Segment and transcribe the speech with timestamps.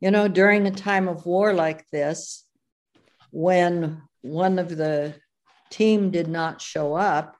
[0.00, 2.44] You know, during a time of war like this,
[3.30, 5.14] when one of the
[5.68, 7.36] team did not show up,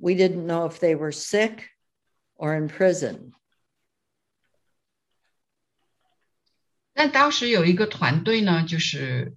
[0.00, 1.70] we didn't know if they were sick
[2.36, 3.32] or in prison.
[6.94, 9.36] 但当时有一个团队呢，就是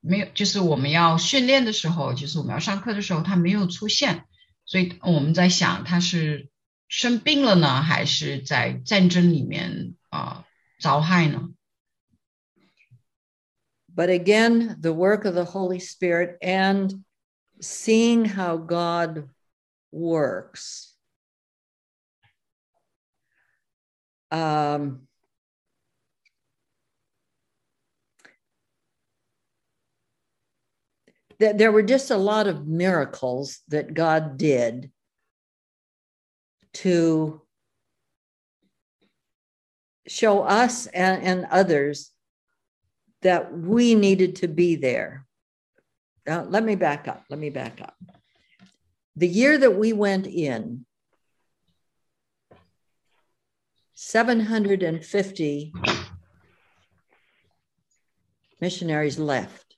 [0.00, 4.24] 没有，就是我们要训练的时候，就是我们要上课的时候，他没有出现，
[4.64, 6.48] 所以我们在想他是
[6.88, 10.44] 生病了呢，还是在战争里面啊、呃、
[10.80, 11.50] 遭害呢？
[13.97, 17.03] But again, the work of the Holy Spirit and
[17.59, 19.27] seeing how God
[19.91, 20.93] works.
[24.29, 25.07] Um,
[31.39, 34.91] there were just a lot of miracles that God did
[36.73, 37.41] to
[40.07, 42.11] show us and, and others
[43.26, 45.26] that we needed to be there.
[46.26, 47.24] Now, let me back up.
[47.28, 47.96] Let me back up.
[49.16, 50.86] The year that we went in,
[53.94, 55.72] 750
[58.60, 59.76] missionaries left.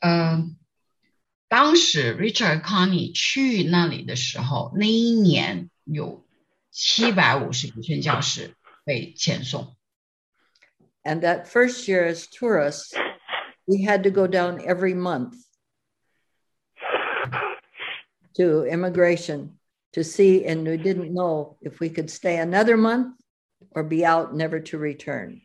[0.00, 0.56] 嗯，
[1.48, 6.26] 当时 Richard Connie 去那里的时候，那一年有
[6.78, 8.54] 七百五十个宣教士
[8.84, 9.76] 被遣送。
[11.04, 12.94] And that first year as tourists,
[13.66, 15.34] we had to go down every month
[18.36, 19.58] to immigration
[19.92, 23.16] to see, and we didn't know if we could stay another month
[23.70, 25.42] or be out never to return.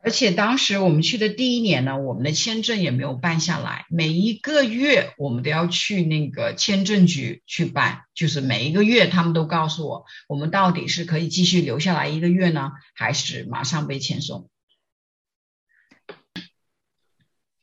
[0.00, 14.48] 而且当时我们去的第一年呢，我们的签证也没有办下来，每一个月我们都要去那个签证局去办，就是每一个月他们都告诉我，我们到底是可以继续留下来一个月呢，还是马上被遣送。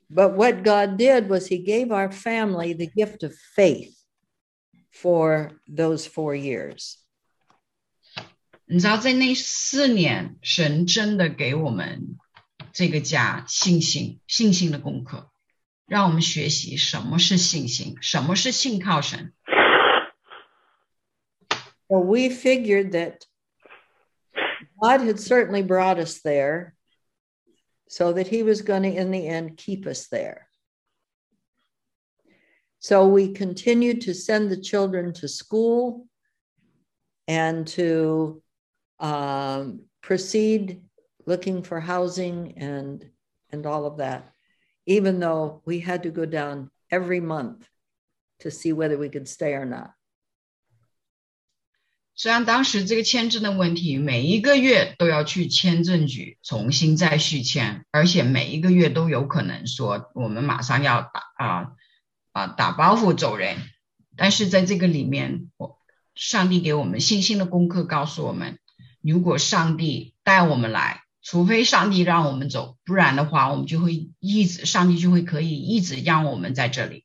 [0.08, 3.96] But what God did was He gave our family the gift of faith
[4.92, 6.96] for those four years.
[8.68, 12.18] 你知道，在那四年，神真的给我们
[12.75, 15.31] 这个家信心，信心的功课，
[15.87, 19.33] 让我们学习什么是信心，什么是信靠神。
[21.89, 23.25] So we figured that
[24.81, 26.75] God had certainly brought us there
[27.89, 30.47] so that He was going to, in the end, keep us there.
[32.79, 36.07] So we continued to send the children to school
[37.27, 38.41] and to
[39.01, 40.81] um, proceed
[41.27, 43.11] looking for housing and
[43.51, 44.33] and all of that,
[44.87, 47.69] even though we had to go down every month
[48.41, 49.93] to see whether we could stay or not.
[52.15, 61.73] 虽然当时这个签证的问题，每一个月都要去签证局重新再续签，而且每一个月都有可能说我们马上要打啊
[62.33, 63.57] 啊打包袱走人，
[64.17, 65.79] 但是在这个里面，我
[66.15, 68.59] 上帝给我们信心的功课告诉我们，
[69.01, 77.05] 如果上帝带我们来， 除非上帝让我们走，不然的话，我们就会一直，上帝就会可以一直让我们在这里。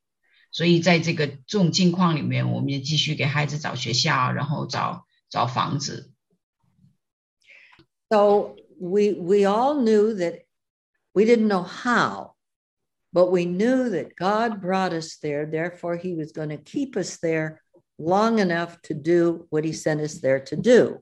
[0.52, 6.14] 所以在这个这种境况里面，我们也继续给孩子找学校，然后找找房子。
[8.10, 10.46] So we we all knew that
[11.14, 12.36] we didn't know how,
[13.12, 15.46] but we knew that God brought us there.
[15.46, 17.60] Therefore, He was going to keep us there
[17.98, 21.02] long enough to do what He sent us there to do.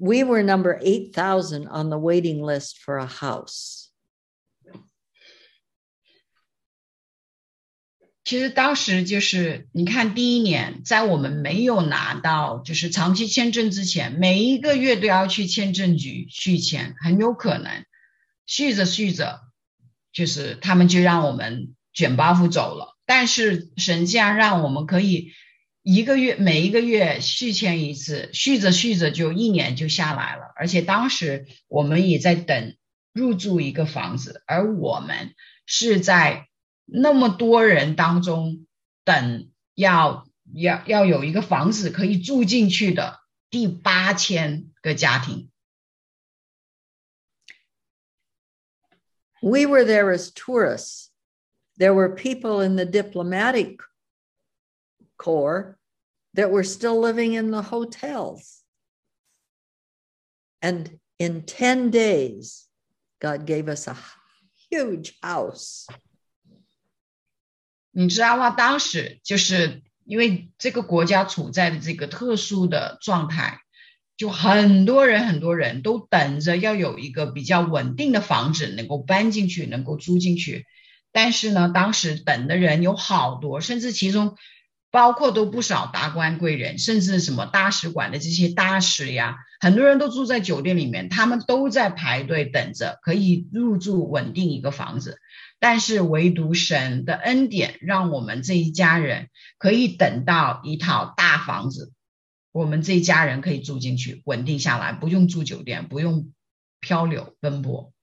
[0.00, 3.84] we were number 8,000 on the waiting list for a house.
[8.24, 17.84] 其实当时就是你看，第一年在我们没有拿到就是长期签证之前，每一个月都要去签证局续签，很有可能
[18.44, 19.42] 续着续着，
[20.12, 22.96] 就是他们就让我们卷包袱走了。
[23.06, 25.30] 但是神既然让我们可以
[25.83, 30.51] 一个月每一个月续签一次，续着续着就一年就下来了。
[30.55, 32.75] 而且当时我们也在等
[33.13, 35.33] 入住一个房子，而我们
[35.65, 36.47] 是在。
[36.93, 38.65] 那么多人当中，
[39.05, 45.49] 等要要要有一个房子可以住进去的第八千个家庭。
[49.41, 51.11] We were there as tourists.
[51.77, 53.77] There were people in the diplomatic
[55.21, 55.77] corps
[56.33, 58.63] that were still living in the hotels.
[60.61, 62.67] And in 10 days,
[63.19, 63.95] God gave us a
[64.71, 65.85] huge house.
[67.91, 68.49] 你知道哇？
[68.51, 73.59] 当时就是因为这个国家处在的这个特殊的状态，
[74.15, 80.65] 就很多人很多人都等着要有一个比较稳定的房子能够搬进去，能够租进去。
[81.11, 84.37] 但是呢，当时等的人有好多，甚至其中
[84.91, 95.17] 包括都不少达官贵人，甚至什么大使馆的这些大使呀，很多人都住在酒店里面，他们都在排队等着可以入住稳定一个房子。
[95.59, 101.93] 但是唯独神的恩典，让我们这一家人可以等到一套大房子，
[102.51, 106.33] 我们这一家人可以住进去，稳定下来，不用住酒店，不用
[106.79, 107.93] 漂流奔波。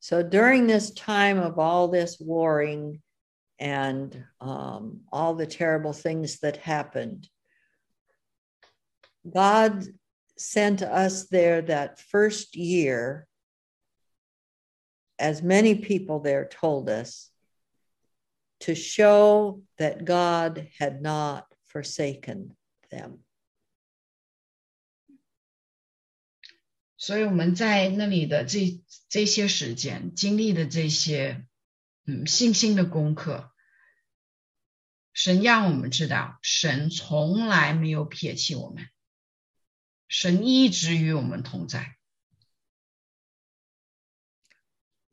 [0.00, 3.00] So during this time of all this warring
[3.59, 7.29] and um, all the terrible things that happened,
[9.29, 9.85] God
[10.37, 13.27] sent us there that first year
[15.19, 17.29] as many people there told us,
[18.59, 22.55] to show that God had not forsaken
[22.89, 23.23] them.
[26.97, 31.45] 所以我们在那里的这这些时间经历的这些
[32.10, 33.52] 嗯信心的功课，
[35.12, 38.88] 神让我们知道，神从来没有撇弃我们，
[40.08, 41.98] 神一直与我们同在。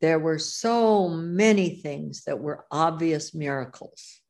[0.00, 4.20] there were so many things that were obvious miracles.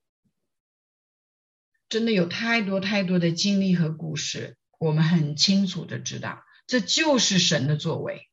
[1.88, 8.28] 真的有太多太多的经历和故事，我们很清楚的知道，这就是神的作为，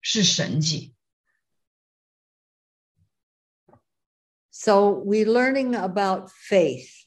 [0.00, 0.94] 是神迹。
[4.54, 7.06] So we're learning about faith,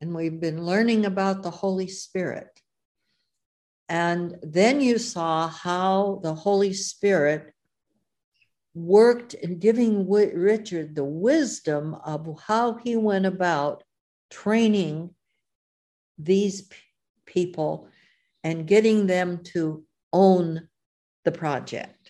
[0.00, 2.48] and we've been learning about the Holy Spirit.
[3.86, 7.52] And then you saw how the Holy Spirit
[8.72, 13.84] worked in giving Richard the wisdom of how he went about
[14.30, 15.10] training
[16.16, 16.66] these
[17.26, 17.88] people
[18.42, 19.84] and getting them to
[20.14, 20.66] own
[21.24, 22.01] the project.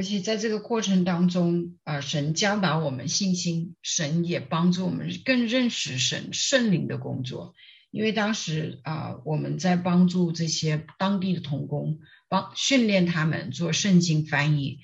[0.00, 7.54] 而且在这个过程当中，啊，神教导我们信心，神也帮助我们更认识神圣灵的工作。
[7.90, 11.98] 因为当时啊，我们在帮助这些当地的童工，
[12.30, 14.78] 帮训练他们做圣经翻译。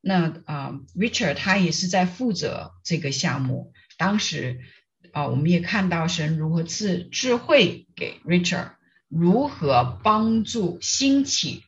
[0.00, 3.72] 那啊，Richard 他也是在负责这个项目。
[3.98, 4.60] 当时
[5.10, 8.74] 啊，我们也看到神如何赐智慧给 Richard，
[9.08, 11.64] 如何帮助兴起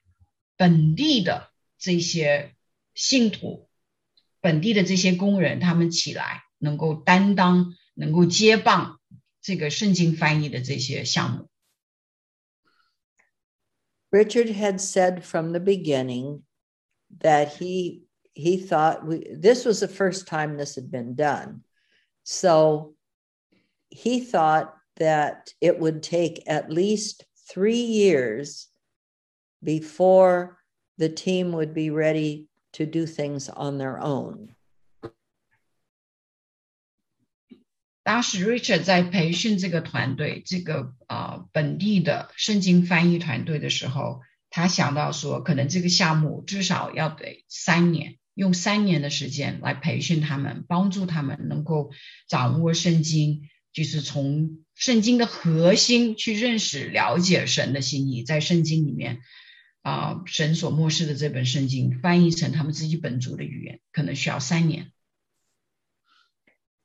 [0.56, 2.54] 本地的这些
[2.93, 3.69] 信徒、
[4.41, 8.99] 本地的这些工人，他们起来能够担当，能够接棒。
[9.41, 11.49] 这个圣经翻译的这些项目。
[14.11, 16.41] Richard had said from the beginning
[17.19, 18.03] that he
[18.33, 21.61] he thought we, this was the first time this had been done.
[22.23, 22.95] So
[23.89, 28.67] he thought that it would take at least three years
[29.63, 30.57] before
[30.97, 34.49] the team would be ready to do things on their own.
[38.03, 51.91] 当时 Richard 在培训这个团队，这个啊本地的圣经翻译团队的时候，他想到说，可能这个项目至少要得三年，用三年的时间来培训他们，帮助他们能够
[52.27, 59.21] 掌握圣经，就是从圣经的核心去认识、了解神的心意，在圣经里面
[59.83, 64.91] 啊，神所漠视的这本圣经翻译成他们自己本族的语言，可能需要三年。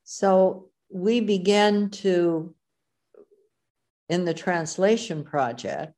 [0.05, 0.71] So.
[0.95, 2.55] we began to,
[4.09, 5.93] in the translation project,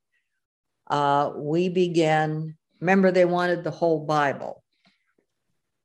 [0.86, 4.62] uh, we began, remember, they wanted the whole Bible.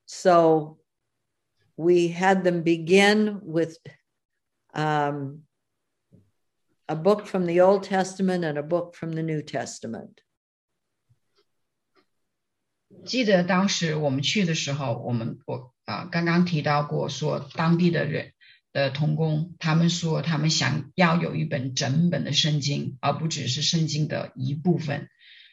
[0.05, 0.77] So
[1.75, 3.77] we had them begin with
[4.73, 5.41] um,
[6.87, 10.21] a book from the Old Testament and a book from the New Testament.
[13.04, 18.32] 记得当时我们去的时候，我们我啊刚刚提到过，说当地的人
[18.72, 25.08] 的童工，他们说他们想要有一本整本的圣经，而不只是圣经的一部分。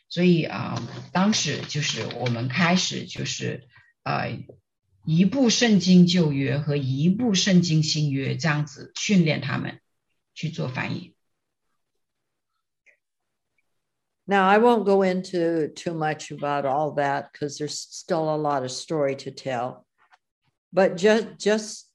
[0.09, 0.81] 所以啊，
[1.11, 3.67] 当时就是我们开始就是
[4.03, 4.37] 呃
[5.05, 9.79] 一部圣经旧约和一部圣经新约这样子训练他们
[10.35, 11.12] 去做翻译。
[14.27, 18.71] Now, I won't go into too much about all that because there's still a lot of
[18.71, 19.85] story to tell.
[20.71, 21.89] But just just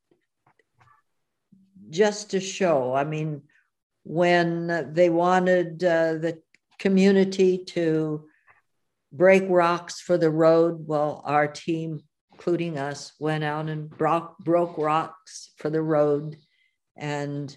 [1.91, 3.43] just to show, I mean,
[4.05, 6.43] when they wanted uh, the
[6.79, 8.29] community to
[9.13, 14.77] break rocks for the road, well, our team, including us, went out and broke, broke
[14.77, 16.37] rocks for the road
[16.97, 17.57] and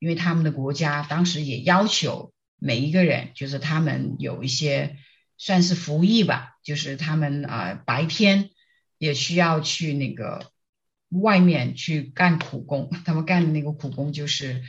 [0.00, 4.96] 因为他们的国家当时也要求每一个人，就是他们有一些
[5.36, 8.50] 算是服役吧，就是他们啊白天
[8.98, 10.50] 也需要去那个
[11.10, 14.62] 外面去干苦工，他们干的那个苦工就是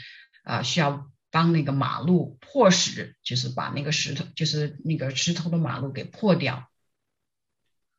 [0.44, 6.68] 啊需要帮那个马路破石，就是把那个石头，就是那个石头的马路给破掉。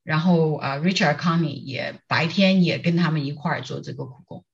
[0.05, 4.45] 然后啊，Richard Connie 也白天也跟他们一块儿做这个苦工。